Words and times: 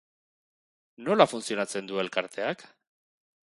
Nola 1.09 1.27
funtzionatzen 1.33 1.91
du 1.93 2.03
elkarteak? 2.05 2.69